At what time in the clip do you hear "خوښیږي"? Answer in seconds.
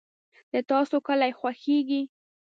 1.39-2.01